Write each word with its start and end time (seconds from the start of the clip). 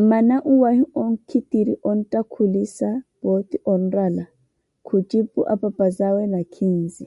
Mmana 0.00 0.36
nwahi 0.52 0.84
okhitire 1.04 1.74
onttakhulisa, 1.90 2.88
pooti 3.20 3.56
onrala, 3.72 4.24
khucipu 4.86 5.40
apapazawe 5.52 6.22
nakhinzi. 6.32 7.04